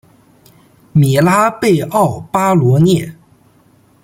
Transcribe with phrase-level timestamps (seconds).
[0.93, 3.15] 米拉贝奥巴罗涅。